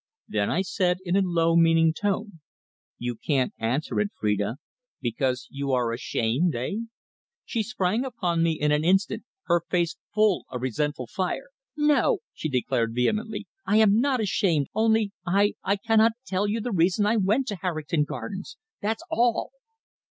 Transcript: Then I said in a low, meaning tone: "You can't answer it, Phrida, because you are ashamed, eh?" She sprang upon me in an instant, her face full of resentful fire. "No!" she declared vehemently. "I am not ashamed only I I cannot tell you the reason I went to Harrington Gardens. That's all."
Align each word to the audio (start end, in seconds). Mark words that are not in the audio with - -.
Then 0.27 0.49
I 0.49 0.63
said 0.63 0.97
in 1.05 1.15
a 1.15 1.21
low, 1.21 1.55
meaning 1.55 1.93
tone: 1.93 2.39
"You 2.97 3.15
can't 3.15 3.53
answer 3.59 3.99
it, 3.99 4.09
Phrida, 4.19 4.55
because 4.99 5.45
you 5.51 5.73
are 5.73 5.93
ashamed, 5.93 6.55
eh?" 6.55 6.71
She 7.45 7.61
sprang 7.61 8.03
upon 8.03 8.41
me 8.41 8.53
in 8.59 8.71
an 8.71 8.83
instant, 8.83 9.25
her 9.43 9.61
face 9.69 9.97
full 10.15 10.45
of 10.49 10.63
resentful 10.63 11.05
fire. 11.05 11.49
"No!" 11.77 12.17
she 12.33 12.49
declared 12.49 12.95
vehemently. 12.95 13.45
"I 13.63 13.77
am 13.77 13.99
not 13.99 14.19
ashamed 14.19 14.69
only 14.73 15.11
I 15.23 15.53
I 15.63 15.75
cannot 15.75 16.13
tell 16.25 16.47
you 16.47 16.61
the 16.61 16.71
reason 16.71 17.05
I 17.05 17.17
went 17.17 17.45
to 17.49 17.57
Harrington 17.57 18.03
Gardens. 18.03 18.57
That's 18.81 19.03
all." 19.11 19.51